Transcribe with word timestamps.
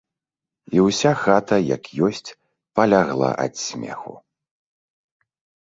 І 0.77 0.79
ўся 0.85 1.11
хата, 1.23 1.55
як 1.75 1.83
ёсць, 2.09 2.33
палягала 2.81 3.29
ад 3.47 3.53
смеху. 3.67 4.19